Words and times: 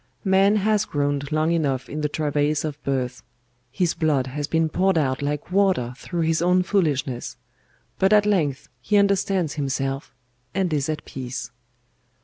Man 0.25 0.55
has 0.55 0.85
groaned 0.85 1.31
long 1.31 1.51
enough 1.51 1.87
in 1.87 2.01
the 2.01 2.09
travails 2.09 2.65
of 2.65 2.83
birth; 2.83 3.21
his 3.69 3.93
blood 3.93 4.25
has 4.25 4.47
been 4.47 4.67
poured 4.67 4.97
out 4.97 5.21
like 5.21 5.51
water 5.51 5.93
through 5.95 6.21
his 6.21 6.41
own 6.41 6.63
foolishness; 6.63 7.37
but 7.99 8.11
at 8.11 8.25
length 8.25 8.67
he 8.81 8.97
understands 8.97 9.53
himself 9.53 10.15
and 10.55 10.73
is 10.73 10.89
at 10.89 11.05
peace. 11.05 11.51